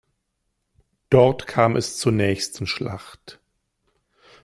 Dort 1.11 1.45
kam 1.45 1.75
es 1.75 1.97
zur 1.99 2.11
nächsten 2.11 2.65
Schlacht. 2.65 3.39